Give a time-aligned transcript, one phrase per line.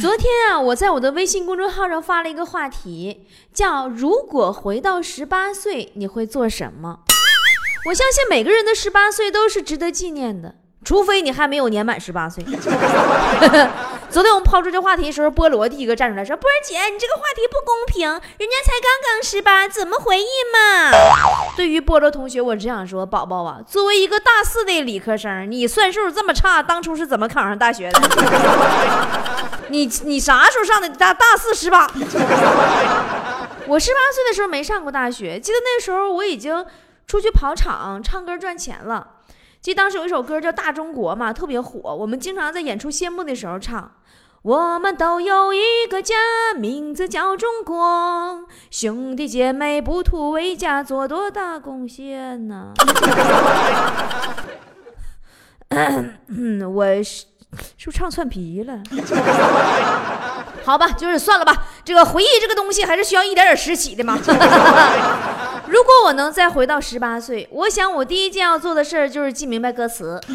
[0.00, 7.00] 昨天啊，我在我的微信公众号上发了一个话题，叫“如果回到十八岁，你会做什么？”
[7.86, 12.44] 我相信每个人的十八岁都是值得纪念的，除非你还没有年满十八岁。
[14.16, 20.90] 昨天我们抛出这话题的时候，菠萝第一个站出来说：“波儿姐，你这个话题不公平，人家才刚刚十八，怎么回忆嘛？”
[21.54, 28.00] 对于菠萝同学，我只想说，宝宝啊，作为一个大四的理科生，你算数这么差，当初是怎么考上大学的？
[29.68, 31.86] 你你啥时候上的大大四十八？
[33.66, 36.64] 我十八岁的时候没上过大学，记得那时候我已经。
[37.06, 39.06] 出去跑场唱歌赚钱了，
[39.60, 41.94] 记得当时有一首歌叫《大中国》嘛，特别火。
[41.94, 43.92] 我们经常在演出谢幕的时候唱。
[44.46, 46.14] 我们都有一个家，
[46.56, 48.44] 名字叫中国。
[48.70, 52.72] 兄弟姐妹不图为家做多大贡献呢？
[56.28, 57.24] 嗯， 我是
[57.76, 58.80] 是不是唱串皮了？
[60.64, 61.66] 好吧，就是算了吧。
[61.84, 64.16] 这个回忆这个东西还是需要一点点拾起的嘛。
[65.66, 70.20] 如果我能再回到十八岁，我想我第一件要做的事儿就是记明白歌词。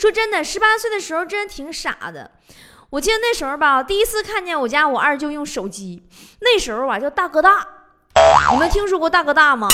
[0.00, 2.30] 说真的，十八岁的时候真挺傻的。
[2.88, 6.02] 我记得那时候吧，第一次看见我家我二舅用手机，
[6.40, 7.66] 那时候啊叫大哥大，
[8.50, 9.68] 你们听说过大哥大吗？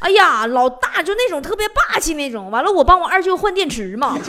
[0.00, 2.50] 哎呀，老大就那种特别霸气那种。
[2.50, 4.10] 完了，我帮我二舅换电池嘛。
[4.10, 4.20] 换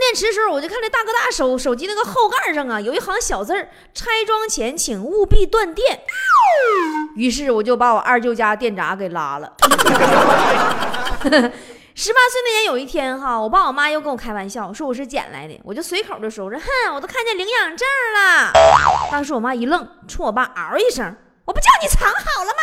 [0.00, 6.00] 电池的时候，我就看这大哥大手手机那个后盖上啊，有一行小字儿：“拆装前请务必断电。”
[7.14, 9.52] 于是我就把我二舅家电闸给拉了。
[11.96, 18.50] 十八岁那年有一天哈，我爸我妈又跟我开玩笑，说我是捡来的，我就随口就说：“我说哼，我都看见领养证了。”
[19.12, 21.14] 当时我妈一愣，冲我爸嗷一声
[21.46, 22.62] ：“我不叫你藏好了吗？”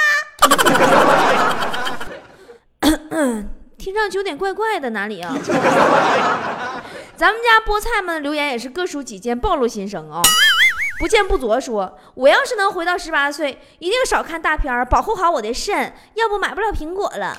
[3.79, 5.33] 听上去有点怪怪的，哪里啊？
[7.15, 10.21] 咱们家菠菜们留言也是各抒己见，暴露心声啊！
[10.99, 17.37] 不见不着说，我要是能回到十八岁，一定少看大片，保护好我的肾，要不买不了苹果了。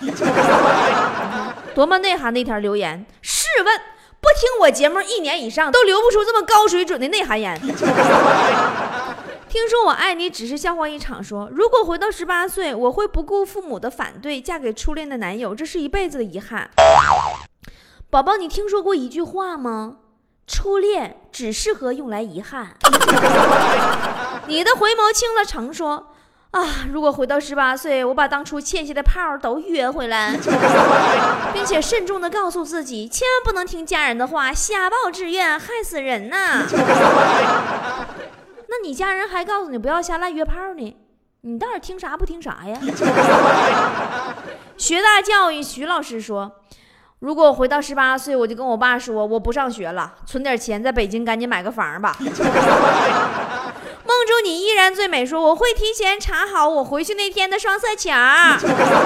[1.74, 3.04] 多么内涵的一条留言！
[3.22, 3.78] 试问，
[4.20, 7.58] 不听我节目一年以上，都留不出这么高水准的内涵言。
[9.48, 11.22] 听说我爱你只是笑话一场。
[11.22, 16.70] 说如果回到十八岁，我会不顾父母的反对，嫁给初恋的男友，这是一辈子的遗憾。
[18.08, 19.96] 宝宝，你听说过一句话吗？
[20.46, 22.76] 初恋只适合用来遗憾。
[24.48, 26.11] 你的回眸清了城说
[26.52, 30.36] 啊，如果回到十八岁，我把当初欠下的炮都约回来，
[31.52, 36.66] 并且慎重的告诉自己，千万不能听家人的话，瞎报志愿害死人呐。
[38.68, 40.96] 那你家人还告诉你不要瞎乱约炮呢？
[41.40, 42.78] 你到底听啥不听啥呀？
[44.76, 46.52] 学大教育，徐老师说。
[47.20, 52.16] 如果我回到十八岁，我就跟我爸说，我不上学了，存点钱，在北京赶紧买个房吧。
[54.22, 58.08] 梦中你依然最美，说我会提前查好我回去那天的双色球。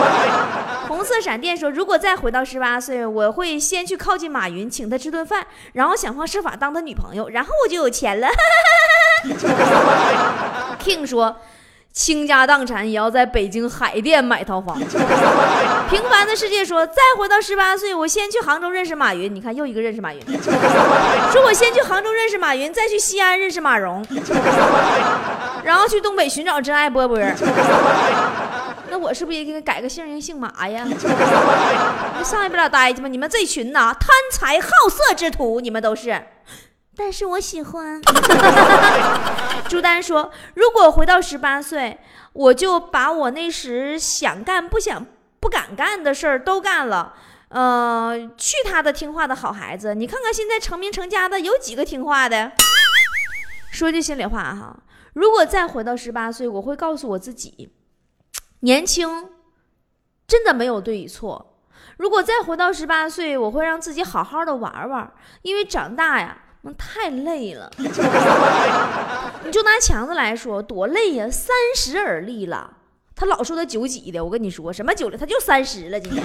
[0.88, 8.28] 红色闪电说，如果再回到十八岁，我会先去靠近马云，请他吃顿饭，然后想方设法当他女朋友，然后我就有钱了。
[10.84, 11.34] King 说。
[11.96, 14.78] 倾家荡产也要在北京海淀买套房。
[15.88, 19.34] 平凡的世界说，再回到十八岁，我先去杭州认识马云。
[19.34, 20.20] 你看，又一个认识马云。
[21.32, 24.06] 说我先去杭州认识马云，再去西安认识马蓉，
[25.64, 27.18] 然后去东北寻找真爱波波。
[28.90, 30.84] 那我是不是也给他改个姓，姓马呀？
[30.84, 30.94] 你
[32.22, 33.08] 上一不了呆去吧？
[33.08, 36.22] 你们这群呐，贪财好色之徒，你们都是。
[36.96, 38.00] 但是我喜欢。
[39.68, 41.98] 朱丹说：“如果回到十八岁，
[42.32, 45.04] 我就把我那时想干不想
[45.38, 47.14] 不敢干的事儿都干了。
[47.48, 49.94] 呃，去他的听话的好孩子！
[49.94, 52.52] 你看看现在成名成家的有几个听话的？
[53.70, 54.76] 说句心里话哈，
[55.12, 57.74] 如果再回到十八岁，我会告诉我自己，
[58.60, 59.30] 年轻
[60.26, 61.58] 真的没有对与错。
[61.98, 66.38] 如果再回到十八岁，我会让自己好好的玩玩，因为长大呀。”
[66.74, 67.70] 太累了，
[69.44, 71.28] 你就拿强子来说，多累呀！
[71.30, 72.78] 三十而立了，
[73.14, 76.00] 他老说他九几的，我跟你说什么九了，他就三十了。
[76.00, 76.24] 今年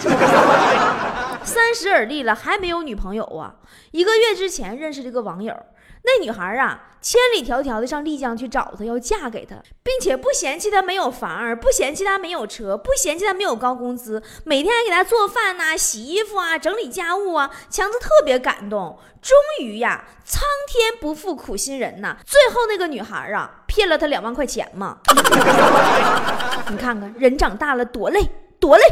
[1.44, 3.56] 三十而立了还没有女朋友啊？
[3.92, 5.56] 一个月之前认识这个网友，
[6.04, 18.98] 那女孩啊，千里迢迢的上丽江去找他，要嫁给他，并且不嫌弃他没有房儿，不嫌弃他没有车，不嫌弃他没有高工资，每天还给他做饭呐、洗衣服啊、整理家务啊，强子特别感动。
[19.22, 24.98] 终于呀，苍天不负苦心人呐，最后那个女孩啊，骗了他两万块钱嘛。
[26.70, 28.20] 你看看，人长大了多累。
[28.62, 28.84] 多累，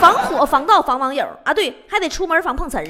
[0.00, 2.84] 防火防盗防网友啊，对，还得出门防碰瓷儿。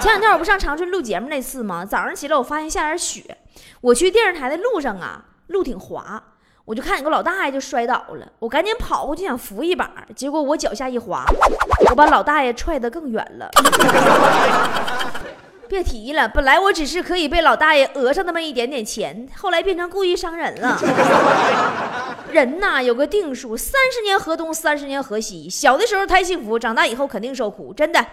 [0.00, 1.84] 前两天我不上长春录节目那次吗？
[1.84, 3.36] 早上起来我发现下点雪，
[3.82, 6.22] 我去电视台的路上啊，路挺滑，
[6.64, 11.26] 我就看有个老大爷就摔倒了，我赶紧跑过去想扶一把，结果我脚下一滑，
[11.90, 13.50] 我把老大爷踹得更远了。
[15.68, 20.78] 别提了，本来我只是可以被老大爷讹上那么一点点钱，后来变成故意伤人了。
[22.30, 25.48] 人呐，有个定数，三十年河东，三十年河西。
[25.48, 28.04] 小的时候太幸福，长大以后肯定受苦，真的。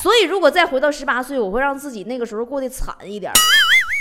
[0.00, 3.32] 所以，如果再回到十八岁，我会让自己那个时候过得惨一点。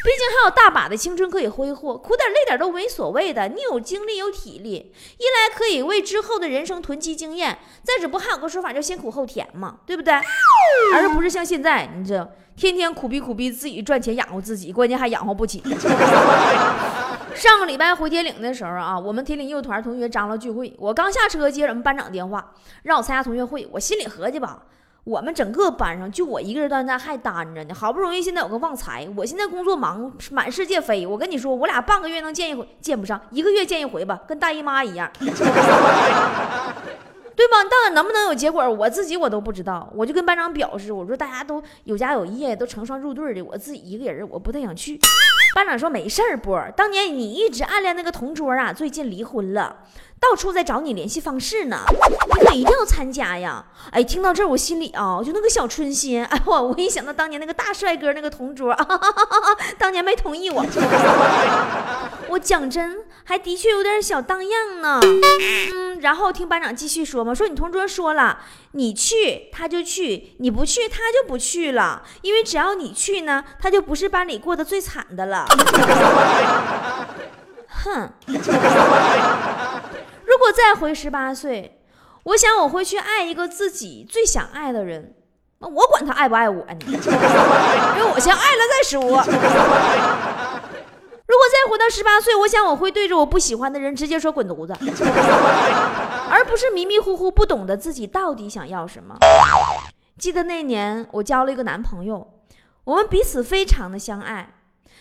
[0.02, 3.50] 毕竟还有大把的青春可以挥霍，苦点累点都没所谓的。
[3.50, 10.14] 你有精力有体力，一来可以为之后的人生囤积经验，再者不还有个说法叫先苦后甜嘛，对不对？
[10.96, 15.62] 而不是像现在，你这天天苦逼苦逼自己赚钱养活自己，关键还养活不起。
[17.36, 22.54] 上个礼拜回铁岭的时候啊，我们铁岭业务团同学张罗聚会，我刚下车接我们班长电话，
[22.84, 23.68] 让我参加同学会。
[23.72, 24.64] 我心里合计吧。
[25.06, 31.08] 我们整个班上就我一个人到现在还单着呢，好不容易现在有个旺财，我现在工作忙，满世界飞。
[31.08, 35.32] 我跟你说，我俩半个月能见一回，见不上，一个月见一回吧，跟大姨妈一样， 对
[37.48, 37.64] 吧？
[37.64, 39.90] 到底能不能有结果，我自己我都不知道。
[39.96, 45.00] 我就跟班长表示，我说大家都有家有业，都成双入对的，我自己一个人我不太想去。
[45.54, 49.76] 班长说没事儿，波，当年你一直暗恋那个同桌啊，最近离婚了。
[50.20, 53.64] 到处在找你联系方式呢，你可一定要参加呀！
[53.92, 59.00] 哎，听到这儿我心里啊，就那个小春心，哎我我一想到当年那个大帅哥那个同桌啊，
[59.80, 60.62] 当年没同意我，
[62.30, 65.00] 我讲真还的确有点小荡漾呢。
[65.02, 68.40] 嗯，然后听班长继续说嘛，说你同桌说了，
[68.74, 75.46] 你去他就去，你不去他就不去了，因为只要你去呢，他就不是班里过得最惨的了。
[77.84, 78.12] 哼。
[80.26, 81.82] 如果再回十八岁，
[82.24, 85.16] 我想我会去爱一个自己最想爱的人。
[85.62, 86.78] 那我管他爱不爱我呢？
[86.88, 87.02] 因为
[88.14, 89.22] 我先爱了再说。
[91.30, 94.74] 如果再回到十八岁，我想我会对着我不喜欢的人直接说滚犊子，
[96.28, 99.16] 而不是迷迷糊糊不懂得自己到底想要什么。
[100.18, 102.34] 记得那年我交了一个男朋友，
[102.84, 104.56] 我们彼此非常的相爱，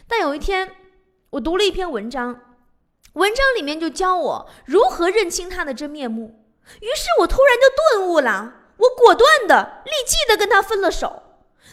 [0.06, 0.70] 但有一天
[1.30, 2.38] 我读了一篇文章。
[3.14, 6.44] 文章里面就教我如何认清他的真面目，
[6.82, 11.22] 于是我突然就顿悟了，我果断的、立即的跟他分了手。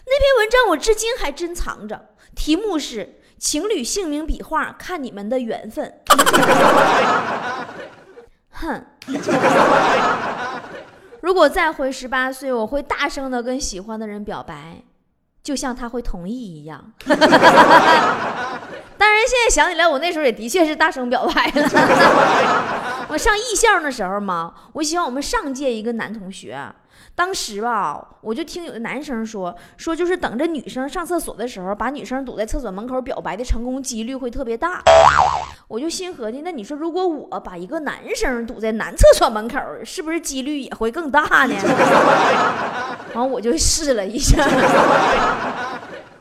[0.05, 3.01] 那篇文章我至今还珍藏着，题目是
[3.45, 5.93] 《情侣姓名笔画，看你们的缘分》。
[8.49, 8.83] 哼，
[11.21, 14.81] 如果再回十八岁，我会大声的跟喜欢的人表白，
[15.43, 16.91] 就像他会同意一样。
[17.05, 17.19] 当
[19.13, 21.69] 然，现在想起来，我那时候也的确是大声表白了。
[23.09, 26.59] 我上艺校的时候嘛，我喜欢我们上届一个男同学。
[27.15, 34.83] 当时吧，我就听有的男生说，说就是等着女生上厕所的时候，把女生堵在厕所门口表白的成功几率会特别大。
[35.69, 41.55] 我就心合计，那你说如果我把一个男生堵在男厕所门口，是不是几率也会更大呢？
[43.13, 44.45] 完，我就试了一下。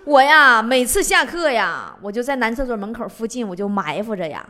[0.05, 4.47] 我呀，每次下课呀，我就在男厕所门口附近，我就埋伏着呀。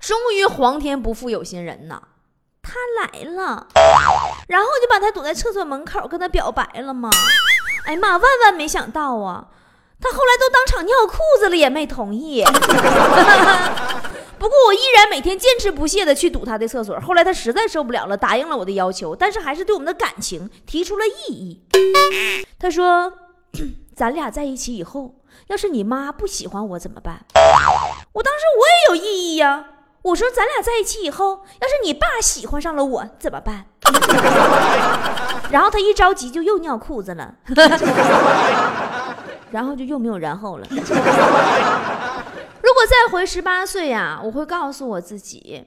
[0.00, 2.00] 终于，皇天不负有心人呐，
[2.64, 3.66] 他来了，
[4.48, 7.10] 然后就把他堵在厕所门口，跟他表白了吗？
[7.86, 9.46] 哎呀妈，万万没想到啊！
[10.00, 12.42] 他后来都当场尿裤子了，也没同意。
[14.38, 16.98] 不过我依然每天坚持不懈的去堵他的厕所。
[17.00, 21.62] 后来他实在受不了了，答应了我的要求，但是还是对我们的感情提出了异议。
[22.58, 23.12] 他说。
[23.94, 25.14] 咱俩在一起以后，
[25.46, 27.24] 要是你妈不喜欢我怎么办？
[28.12, 29.64] 我当时我也有异议呀。
[30.04, 33.64] 我说咱俩在一起以后，要是你爸喜欢上了我怎么办？
[35.50, 37.34] 然后他一着急就又尿裤子了，
[39.50, 40.66] 然后就又没有然后了。
[40.70, 40.76] 如
[42.74, 45.64] 果再回十八岁呀，我会告诉我自己，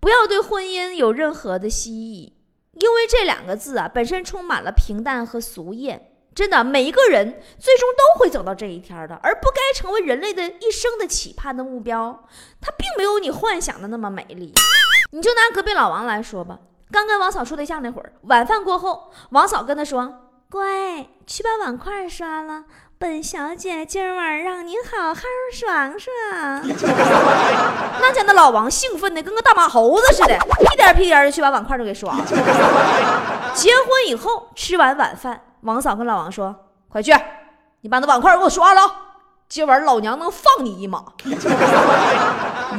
[0.00, 2.32] 不要对婚姻有任何的希冀，
[2.80, 6.12] 因为这两个字啊，本身充满了平淡和俗艳。
[6.36, 12.24] 真的，每一个人最终都会走到这一天的，而不该成为人类的一生的期盼的目标。
[12.60, 14.52] 它并没有你幻想的那么美丽。
[15.12, 16.58] 你就拿隔壁老王来说吧，
[16.92, 20.14] 刚跟王嫂处对象那会儿，晚饭过后，王嫂跟他说
[20.52, 22.64] ：“乖，去把碗筷刷了。”
[22.98, 25.20] 本小姐今晚让你好好
[25.52, 26.12] 爽爽。
[28.00, 32.24] 那家那老王兴奋的跟个大马猴子似的，屁颠屁颠的去把碗筷都给刷了。
[33.54, 36.54] 结婚以后吃完晚饭，王嫂跟老王说
[36.88, 37.12] ：“快去，
[37.80, 38.80] 你把那碗筷给我刷了，
[39.48, 41.02] 今晚老娘能放你一马。”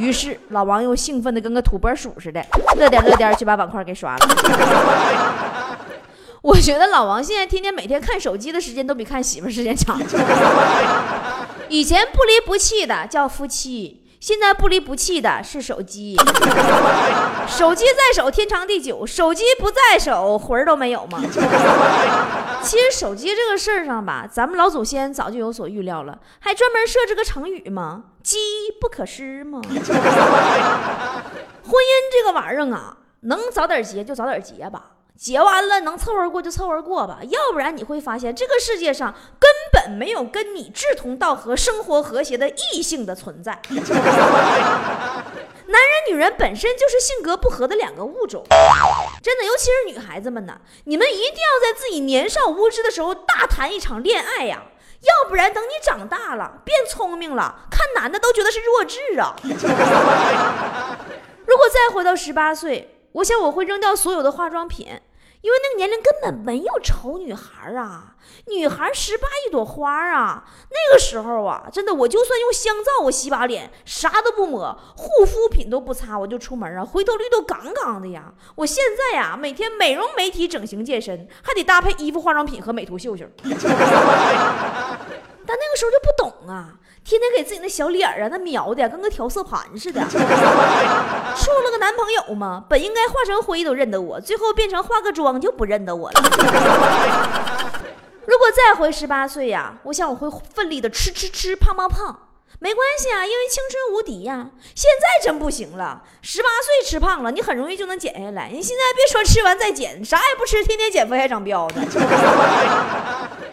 [0.00, 2.42] 于是老王又兴奋的跟个土拨鼠似的，
[2.76, 4.26] 乐颠乐颠去把碗筷给刷了。
[6.40, 10.00] 我觉得老王现在天天每天看手机的时间都比看媳妇时间长。
[11.68, 16.16] 以前不离不弃的叫夫妻，现在不离不弃的是手机。
[17.46, 21.22] 手机在手天长地久，手机不在手魂儿都没有吗？
[22.62, 28.36] 其实手机这个事儿上吧，咱们老祖先早就有所预料了，还专门设置个成语嘛，“机
[28.80, 29.60] 不可失”嘛。
[29.68, 29.74] 婚
[31.72, 34.97] 姻这个玩意儿啊，能早点结就早点结吧。
[35.18, 43.60] 结完了能凑合过就凑合过吧，要不然你会发现这个世界上根本没有跟你志同道合、生活和谐的异性的存在。
[43.70, 43.82] 男
[45.82, 48.44] 人女人本身就是性格不合的两个物种，
[49.20, 54.62] 真的，尤其是女孩子们呢，你们一定要在自己年少无知的时候大谈一场恋爱呀，
[55.00, 59.34] 要不然等你长大了变聪明了，看男的都觉得是弱智啊。
[61.44, 65.00] 如果再回到十八岁，我想我会扔掉所有的化妆品。
[65.40, 68.16] 因为那个年龄根本没有丑女孩啊，
[68.46, 70.44] 女孩十八一朵花啊。
[70.70, 78.32] 那个时候啊，真的，我就算用香皂，我洗把脸，啥都不抹，护肤品都不擦，我就出门啊，回头率都杠杠的呀。
[78.56, 83.24] 我现在呀，每天美容美体整形健身，还得搭配衣服、化妆品和美图秀秀。
[85.50, 86.74] 但那个时候就不懂啊。
[87.08, 89.98] 天天给自己那小脸啊，那描的跟个调色盘似的。
[90.02, 96.20] 处了个男朋友嘛，本应该化成灰都认得我，最后变成化个妆就不认得我了。
[98.26, 104.50] 如果再回十八岁呀，我想我会奋力的吃吃吃，胖胖胖，没关系啊，因为青春无敌呀。
[104.74, 108.50] 现在真不行了，十八岁吃胖了，你很容易就能减下来。
[108.52, 111.82] 你现在别说吃完再减，啥也不吃，天天减肥还长膘呢。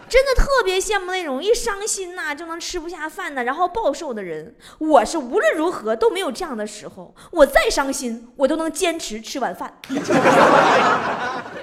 [0.07, 4.55] 真的特别羡慕那种一伤心呐就能吃不下饭的，然后暴瘦的人。
[4.77, 9.79] 我是无论如何都没有这样的时候，我再伤心，我都能坚持吃完饭。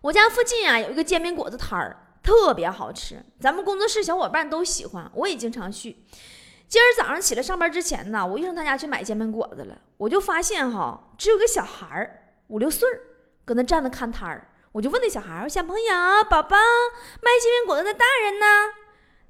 [0.00, 5.98] 我家附近啊有一个煎饼果子摊儿，特别好吃，咱们工作室小伙伴都喜欢，我也经常去。
[6.66, 13.00] 今儿早上起来上班之前呢，我又上他家去买煎饼果子了，我就发现哈，只有个小孩儿五六岁儿，
[13.44, 14.48] 搁那站着看摊儿。
[14.72, 16.56] 我就问那小孩：“小朋友，宝宝，
[17.20, 18.46] 卖煎饼果子的大人呢？”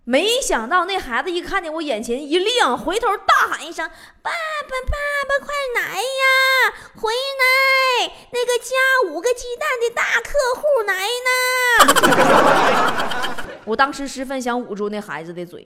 [0.04, 3.88] 没想到那孩子一看见我眼前一亮，回头大喊一声
[4.22, 4.36] ：“爸爸，
[4.86, 4.92] 爸
[5.28, 6.04] 爸，快来呀！
[6.94, 7.14] 回来！
[8.32, 8.76] 那个加
[9.10, 11.30] 五个鸡蛋的大客户来呢！”
[13.66, 15.64] 我当时十分想捂住那孩子的嘴。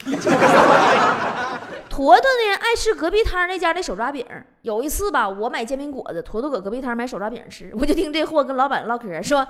[1.97, 4.23] 坨坨呢爱吃隔壁摊那家的手抓饼。
[4.61, 9.49] 有一次吧，我买煎饼果子，坨坨搁隔壁摊买手抓饼吃，我就听这货跟老板唠嗑说：“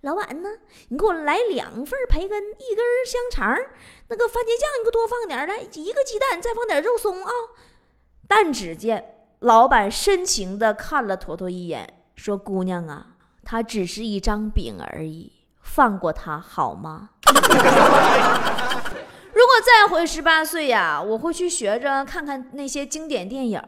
[0.00, 0.48] 老板呢，
[0.88, 3.54] 你给我来两份培根，一根香肠，
[4.08, 7.30] 那个番茄酱你给我多放点来一个鸡蛋，再放点肉松啊。”
[8.26, 13.08] 但只见老板深情地看了坨坨一眼，说：“姑娘啊，
[13.44, 15.30] 它只是一张饼而已，
[15.60, 17.10] 放过他好吗？”
[19.54, 23.60] 我再回十八岁呀，我会去学着看看那些经典电影，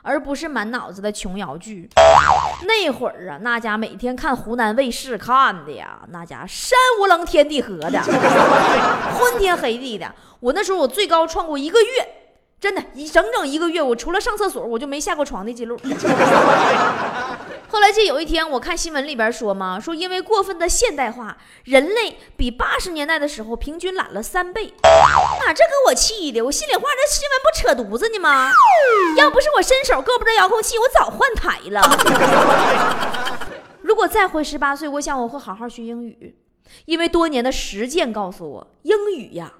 [0.00, 1.90] 而不是满脑子的琼瑶剧。
[2.62, 8.00] 那会儿啊，那家每天看湖南卫视看的呀，那家山无棱天地合的，
[9.18, 10.14] 昏天黑地的。
[10.38, 12.06] 我那时候我最高创过一个月，
[12.60, 15.76] 真的，一整整一个月，我除了上厕所，我就没下过床的记录。
[17.74, 24.72] 后来就有一天，我看新闻里边说嘛，说因为过分的现代化，人类比八十年代的时候平均懒了三倍。
[24.82, 28.48] 啊，这给我气的，我心里话，这新闻不扯犊子呢吗？
[29.16, 31.82] 要不是我伸手够不着遥控器，我早换台了。
[33.82, 36.36] 如果再回十八岁，我想我会好好学英语，
[36.84, 39.52] 因为多年的实践告诉我，英语呀，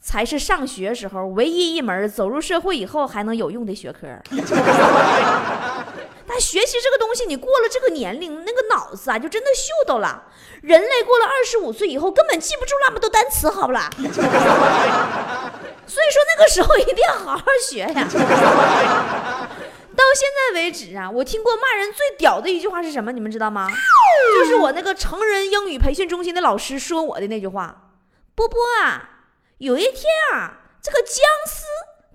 [0.00, 4.06] 才是上学时候唯一一门走入社会以后还能有用的学科。
[6.38, 10.22] 但学习这个东西，你过了这个年龄，那个脑子啊，就真的锈叨了。
[10.62, 13.90] 人类过了二十五岁以后，根本记不住那么多单词，好不啦？
[13.98, 14.06] 所
[16.00, 17.88] 以说那个时候一定要好好学呀。
[17.88, 17.94] 到
[20.14, 23.10] 现在为止啊，我听过骂人最屌的一句话是什么？
[23.10, 23.68] 你们知道吗？
[24.38, 27.90] 就是我那个成人英语培训中心的老师说我的那句话：
[28.36, 29.10] 波波啊，
[29.58, 30.04] 有一天
[30.34, 31.16] 啊，这个僵
[31.48, 31.64] 尸。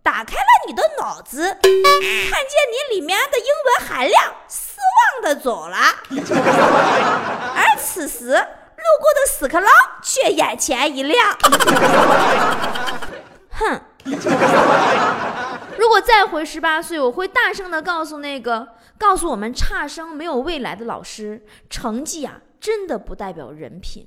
[0.03, 4.75] 打开了你的脑子，看见你里面的英文含量，失
[5.15, 5.77] 望的走了。
[7.55, 9.71] 而此时，路过的屎壳郎
[10.03, 11.37] 却眼前一亮。
[13.51, 13.81] 哼！
[15.77, 18.67] 如果再回十八岁，我会大声的告诉那个
[18.97, 24.05] 告诉我们差生没有未来的老师：成绩啊，真的不代表人品。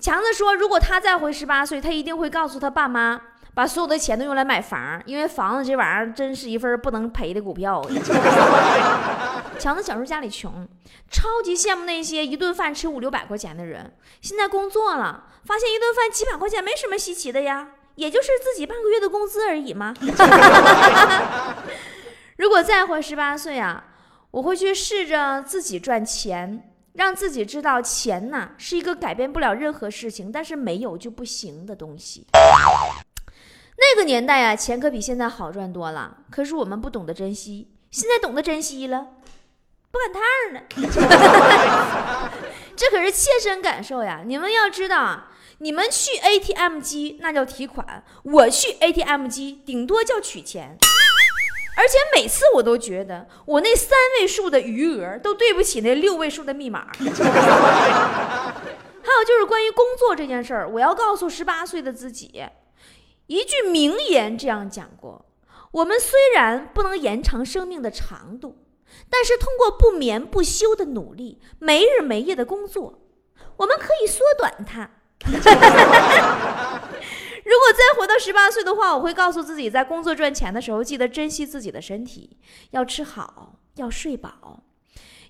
[0.00, 3.20] 强子说，如果他再回十八岁，他一定会告诉他爸妈，
[3.58, 7.84] 把所有的钱都用来买房，因为房子这玩意儿真是一份不能赔的股票。
[9.58, 10.64] 强子小时候家里穷，
[11.10, 13.92] 超级羡慕那些一顿饭吃五六百块钱的人。
[14.20, 19.92] 现在工作了，发现一顿饭几百块钱没什么稀奇的呀，也就是自己半个月的工资而已嘛。
[22.38, 23.82] 如果再活十八岁啊，
[24.30, 26.62] 我会去试着自己赚钱。
[26.94, 32.26] 让自己知道钱呐是一个改变不了任何事情，但是没有就不行的东西。
[33.80, 37.70] 那个年代啊，钱可比现在好赚多了，可是我们不懂得珍惜。
[37.90, 39.06] 现在懂得珍惜了，
[39.90, 40.60] 不赶趟儿呢。
[42.76, 44.22] 这可是切身感受呀！
[44.24, 50.76] 你们要知道啊，你们去 ATM 机那叫提款，我去 ATM 机顶多叫取钱。
[51.76, 56.88] 而且每次我都觉得，我那三位数的余额都对不起那六位数的密码。
[56.98, 57.06] 还
[59.14, 62.44] 有就是关于工作这件事儿，我要告诉十八岁的自己，
[63.28, 65.24] 一句名言这样讲过：
[65.70, 68.66] 我们虽然不能延长生命的长度，
[69.08, 73.00] 但是通过不眠不休的努力，没日没夜的工作，
[73.58, 74.90] 我们可以缩短它。
[77.48, 82.38] 如果再回到十八岁的话，我会告诉自己，在工作赚钱的时候，记得珍惜自己的身体，
[82.70, 84.64] 要吃好，要睡饱。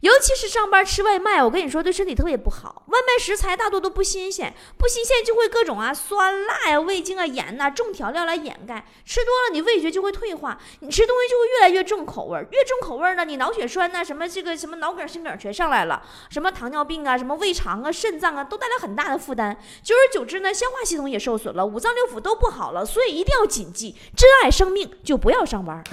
[0.01, 2.85] 尤其是上班吃外卖，我跟你说对身体特别不好。
[2.87, 8.87] 外卖食材大多都不新鲜，不新鲜就会各种啊酸辣呀、味精啊、盐呐、重调料来掩盖。
[9.05, 16.01] 吃多了你味觉就会退化，你吃东西就会越来越重口味，越重口味呢，你脑血栓呐、什么这个什么脑梗、心梗全上来了，
[16.31, 19.57] 什么糖尿病啊、什么胃肠啊、肾脏啊都带来很大的负担。
[19.83, 22.87] 久而久之呢，消化系统也受损了，五脏六腑都不好了。
[22.87, 25.83] 所以一定要谨记，珍爱生命就不要上班。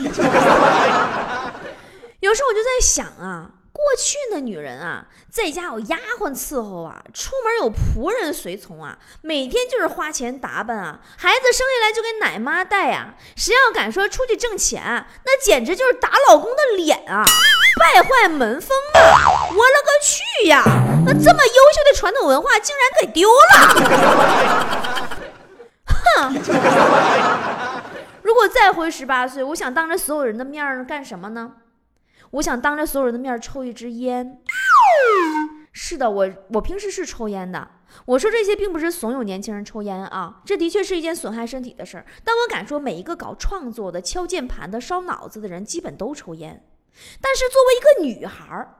[2.19, 3.49] 有时候我就在想啊。
[3.75, 13.13] 过去的女人啊，在家有丫鬟伺候啊，出门有仆人随从啊，每天就是花钱打扮啊，孩子生下来就给奶妈带呀。
[13.35, 17.25] 谁要敢说出去挣钱，那简直就是打老公的脸啊，
[17.77, 19.49] 败坏门风啊！
[19.49, 20.63] 我勒个去呀！
[21.05, 23.57] 那这么优秀的传统文化竟然给丢了！
[25.85, 26.33] 哼！
[28.23, 31.51] 如果再回十八岁，我想当着所有人的面干什么呢？
[32.35, 34.39] 我想当着所有人的面抽一支烟。
[35.71, 37.67] 是的，我我平时是抽烟的。
[38.05, 42.05] 我说这些并不是怂恿年轻人抽烟啊，这的确是一件损害身体的事儿。
[42.23, 46.65] 但我敢说，每一个搞创作的、敲键盘的、烧脑子的人，基本都抽烟。
[47.21, 47.87] 但是作为一个
[48.19, 48.75] 女孩儿，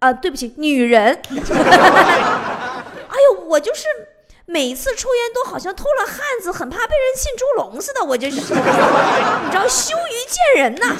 [0.00, 1.20] 啊，对不起，女人。
[1.30, 3.84] 哎呦，我就是
[4.46, 8.04] 每次抽烟都好像偷了汉子，很怕被人进猪笼似的。
[8.04, 8.54] 我就是， 你知
[9.56, 10.96] 道，羞于见人呐。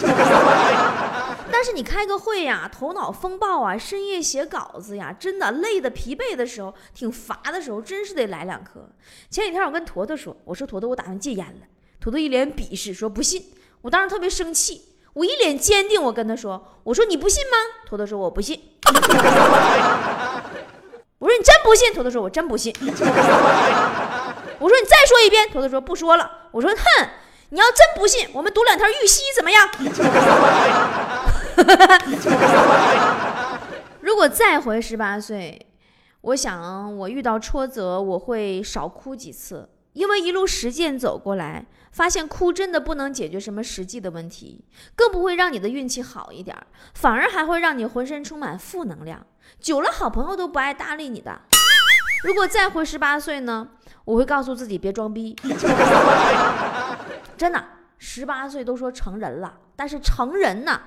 [1.51, 8.89] 但是你开个会呀，头脑风暴啊，深夜写稿子呀，真的累的疲惫的时候，挺乏的时候，真是得来两颗。
[9.31, 11.67] 前几天我跟坨坨说，我说坨坨，我打算戒烟了。
[12.01, 13.53] 坨坨一脸鄙视，说不信。
[13.83, 17.57] 我当时特别生气，我一脸坚定，我跟他说，我说你不信吗？
[17.87, 18.61] 坨坨说我不信。
[21.19, 21.93] 我说你真不信？
[21.95, 22.75] 坨坨说我真不信。
[24.59, 25.49] 我说你再说一遍。
[25.49, 26.49] 坨坨说不说了。
[26.53, 27.09] 我说哼，
[27.51, 29.69] 你要真不信，我们赌两条玉溪怎么样？
[34.01, 35.67] 如果再回十八岁，
[36.21, 44.65] 我想我遇到挫折，我会少哭几次，因为一路实践走过来，发现哭真的不能解决什么实际的问题，
[44.95, 46.57] 更不会让你的运气好一点，
[46.95, 49.27] 反而还会让你浑身充满负能量。
[49.61, 51.41] 久了，好朋友都不爱搭理你的。
[52.25, 53.69] 如果再回十八岁呢？
[54.05, 55.35] 我会告诉自己别装逼，
[57.37, 57.65] 真的，
[57.99, 60.81] 十八岁都说成人了，但是成人呢？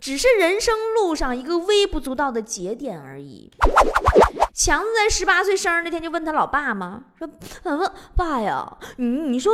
[0.00, 3.50] 只是人生路上一个微不足道的节点而已。
[4.54, 7.28] 强子在十八岁生日那天就问他老爸嘛，说
[7.64, 9.52] ：“嗯，爸呀，你你说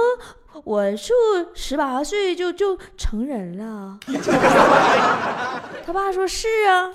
[0.64, 1.12] 我是
[1.54, 3.98] 十八岁就就成人了？”
[5.84, 6.90] 他爸说：“是啊。”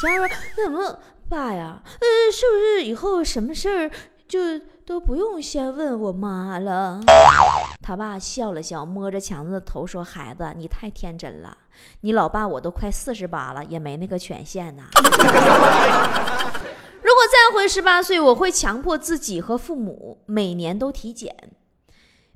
[0.00, 1.82] 强子说：“那怎么，爸呀？
[1.84, 3.90] 呃，是不是以后什么事儿
[4.28, 4.38] 就
[4.88, 7.02] 都不用先问我妈了？”
[7.84, 11.58] 他爸笑了笑，摸着强子的头说：“孩子，你太天真了。
[12.00, 14.84] 你老爸我都快四十八了，也没那个权限呐。
[17.02, 21.36] 如果再回十八岁，我会强迫自己和父母每年都体检，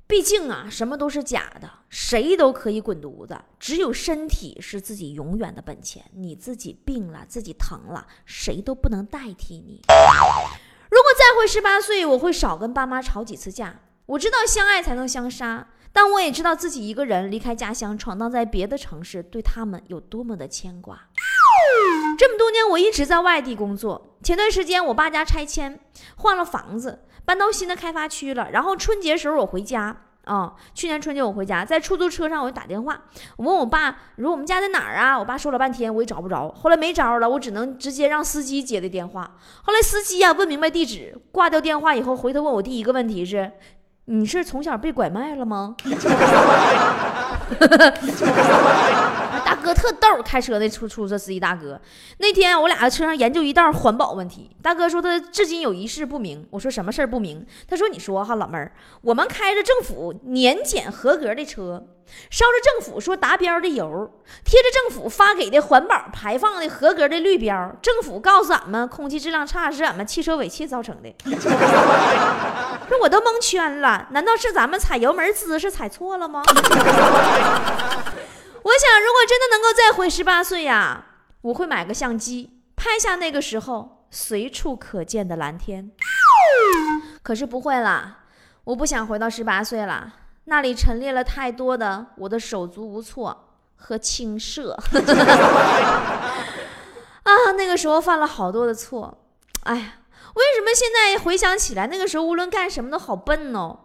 [0.05, 6.03] 毕竟啊，什么都是假的，谁都可以滚犊子，只有身体是自己永远的本钱。
[6.13, 9.81] 你自己病了，自己疼了，谁都不能代替你。
[11.23, 13.79] 再回十八岁，我会少跟爸妈吵几次架。
[14.07, 20.99] 我知道相爱才能相杀，但我也知道自己一个人离开家乡，闯荡在别的城市，对他们有多么的牵挂。
[22.17, 24.17] 这么多年，我一直在外地工作。
[24.21, 25.79] 前段时间，我爸家拆迁，
[26.17, 28.51] 换了房子，搬到新的开发区了。
[28.51, 32.97] 然后春节时候我回家啊，去年春节我回家，在出租车上我就打电话，
[33.35, 35.19] 我问我爸，我说我们家在哪儿啊？
[35.19, 36.49] 我爸说了半天，我也找不着。
[36.49, 39.35] 后来没招了，我只能直接让司机接的电话。
[39.63, 43.51] 后来司机呀问明白地址，挂掉电话以后，回头问我第一个问题是：
[44.05, 45.75] 你是从小被拐卖了吗？
[49.63, 51.79] 哥特逗，开车那出出租车司机大哥，
[52.17, 54.49] 那天我俩在车上研究一道环保问题。
[54.61, 56.45] 大哥说他至今有一事不明。
[56.51, 57.45] 我说什么事儿不明？
[57.67, 61.83] 他说你说哈老妹儿，我们开着政府年检合格的车，
[62.29, 64.11] 烧着政府说达标的油，
[64.43, 71.15] 贴着政府发给的环保排放的合格的绿标，政府告诉俺们空气质量差是俺们汽车尾气造成的。
[72.89, 76.43] 说我都蒙圈了，难道是咱们踩油门姿势踩错了吗？
[78.63, 81.05] 我想，如果真的能够再回十八岁呀，
[81.41, 85.91] 我会买个相机，拍下那个时候随处可见的蓝天。
[87.21, 88.19] 可是不会了，
[88.63, 90.13] 我不想回到十八岁了，
[90.45, 94.77] 那里陈列了太多的我的手足无措和轻涉。
[97.23, 99.25] 啊，那个时候犯了好多的错。
[99.63, 99.93] 哎呀，
[100.35, 103.79] 为什么现在回想起来，那个时候无论干什么都好笨哦？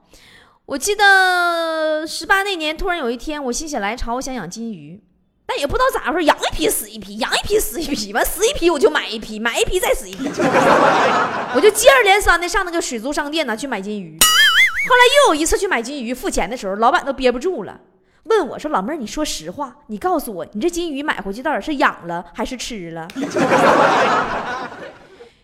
[0.69, 5.03] 我记得十八那年，突然有一天，我心血来潮，我想养金鱼，
[5.47, 10.29] 但也不知道咋回事，养一批死一批，养一批死一批，完死一批我就买一批，买一批再死一批，
[11.57, 14.19] 我就接二连三的上那个水族商店呢去买金鱼。
[14.21, 17.81] 后来又有一次去买金鱼，付钱的时候，老板都憋不住了，
[18.25, 23.09] 问我说：“老妹儿，你说实话，你告诉我，你这金鱼买回去到底是养了还是吃了？”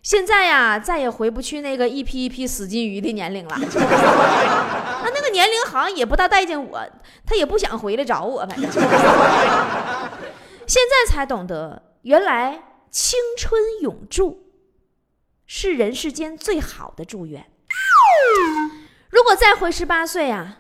[0.05, 3.57] 现在呀，再也回不去那个一批一批死金鱼的年龄了。
[3.57, 6.87] 他那个年龄好像也不大待见我，
[7.25, 8.71] 他也不想回来找我，反正。
[10.67, 14.53] 现在才懂得，原来青春永驻
[15.47, 17.51] 是人世间最好的祝愿。
[19.09, 20.59] 如果再回十八岁啊，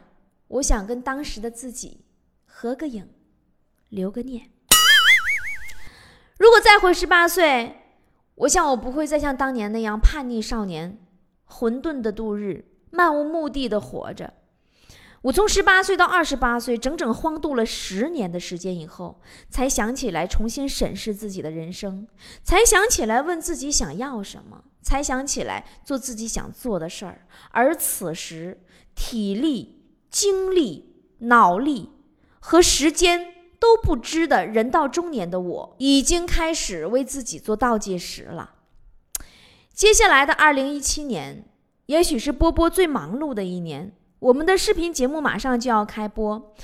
[0.48, 2.06] 我想跟当时的自己
[2.46, 3.10] 合个影，
[3.90, 4.50] 留个念。
[6.38, 7.82] 如果再回十八岁。
[8.36, 10.98] 我想，我不会再像当年那样叛逆少年，
[11.44, 14.34] 混沌的度日，漫无目的的活着。
[15.22, 22.06] 我从十八岁到二十八岁，整整荒度了十年的时间以后，才想起来重新审视自己的人生，
[22.42, 27.26] 才想起来问自己想要什么，才想起来做自己想做的事儿。
[27.52, 28.60] 而此时，
[28.94, 31.90] 体力、精力、脑力
[32.40, 33.33] 和时间。
[33.64, 38.56] 都不知的人到中年的我，已经开始为自己做倒计时了。
[39.72, 41.46] 接下来的二零一七年，
[41.86, 43.90] 也许是波波最忙碌的一年。
[44.18, 46.54] 我们的视频节目马上就要开播，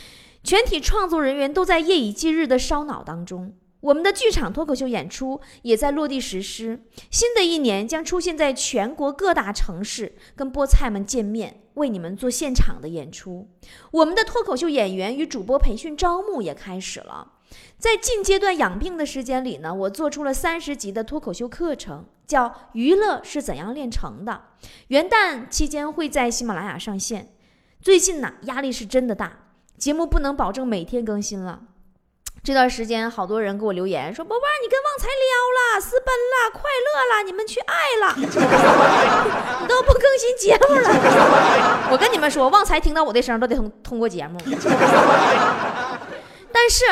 [0.44, 3.54] 全体创作人员都在夜以继日的烧脑当中。
[3.80, 6.82] 我们的剧场脱口秀演出也在落地实施。
[7.10, 13.48] 新的一年将出现在全国各大城市，跟菠菜们见面，为你们做现场的演出。
[13.90, 17.32] 我们的脱口秀演员与主播培训招募也开始了。
[17.78, 24.44] 在近阶段养病的时间里呢，我做出了三十集的脱口秀课程，叫《娱乐是怎样炼成的》。
[24.88, 27.32] 元旦期间会在喜马拉雅上线。
[27.80, 31.62] 最近呢，压力是真的大，节目不能保证每天更新了。
[32.42, 35.14] 这段时间，好多人给我留言说：“波波，你跟旺财撩
[35.58, 38.24] 了，私奔了，快乐了，你们去爱了， 你
[39.66, 40.80] 都不更新节目了。
[41.92, 44.40] ”我跟你们说，旺财听到我的声都得通通过节目。
[46.52, 46.84] 但是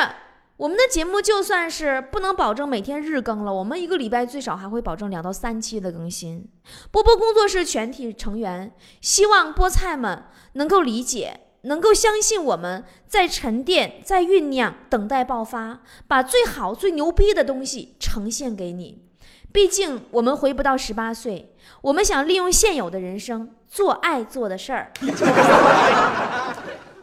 [0.58, 6.46] 我们的节目就算是不能保证每天日更了，我们一个礼拜最少还会保证两到三期的更新。
[6.90, 11.40] 波波工作室全体成员希望菠菜们能够理解。
[11.68, 19.04] 能够相信我们在沉淀、在酝酿、等待爆发，把最好、最牛逼的东西呈现给你。
[19.52, 24.92] 毕竟我们回不到十八岁，我们想利用现有的人生做爱做的事儿。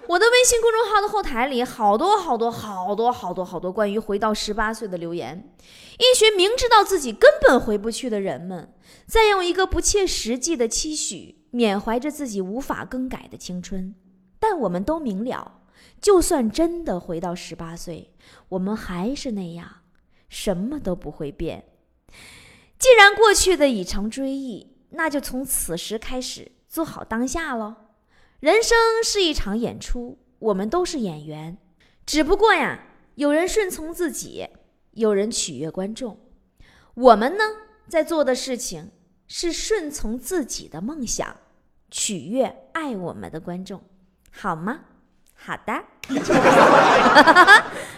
[0.08, 5.52] 我的微信公众号的后台里好多好多好多好多好多关于回到十八岁的留言，
[5.98, 8.72] 一群明知道自己根本回不去的人们，
[9.08, 13.96] 在用一个不切实际的期许，缅怀着自己无法更改的青春。
[14.48, 15.60] 但我们都明了，
[16.00, 18.12] 就算真的回到十八岁，
[18.50, 19.78] 我们还是那样，
[20.30, 21.66] 什么都不会变。
[22.78, 27.74] 既然过去的已成追忆，那就从此时开始做好当下喽。
[28.40, 31.58] 人生是一场演出，我们都是演员，
[32.06, 32.84] 只不过呀，
[33.16, 34.48] 有人顺从自己，
[34.92, 36.20] 有人取悦观众。
[36.94, 37.44] 我们呢，
[37.88, 38.92] 在做的事情
[39.26, 41.36] 是顺从自己的梦想，
[41.90, 43.82] 取悦爱我们的观众，
[44.38, 44.78] 好吗？
[45.34, 45.74] 好的。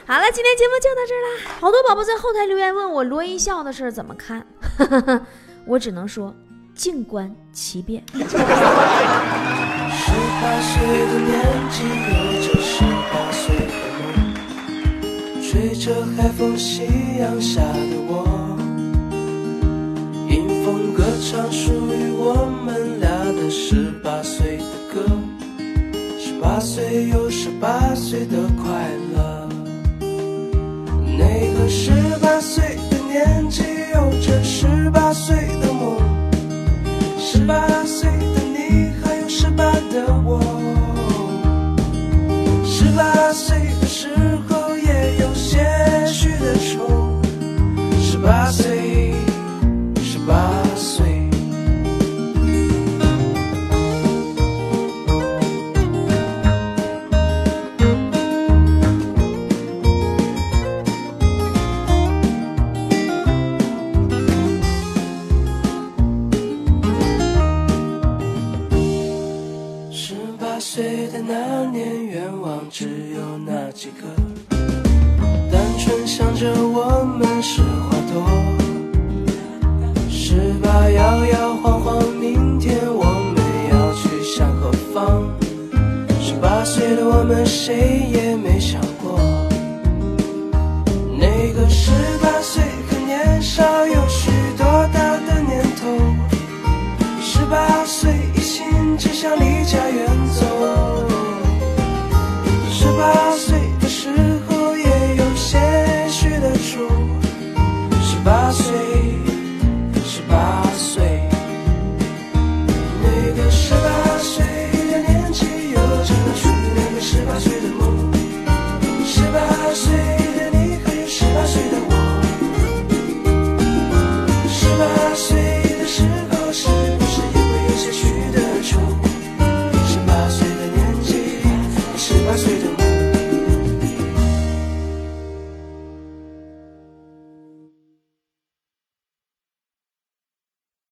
[0.08, 1.28] 好了，今天节目就到这儿啦。
[1.60, 4.46] 好多宝宝在后台留言问我罗一笑的事儿怎么看，
[5.66, 6.34] 我只能说，
[6.74, 8.04] 静观其变。
[8.14, 8.30] 十八
[10.62, 14.06] 岁的年纪，有着十八岁的梦，
[15.44, 16.86] 吹着海风，夕
[17.20, 18.26] 阳下的我，
[20.30, 25.02] 迎风歌唱属于我们俩的十八岁的歌，
[26.58, 29.48] 八岁有十八岁的快乐，
[31.16, 33.62] 那个十八岁的年纪，
[33.94, 36.00] 有着十八岁的梦，
[37.20, 37.68] 十八